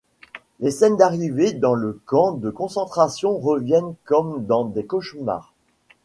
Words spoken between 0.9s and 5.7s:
d'arrivée dans le camp de concentration reviennent comme dans des cauchemars.